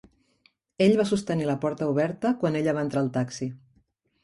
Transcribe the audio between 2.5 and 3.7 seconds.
ella va entrar al taxi.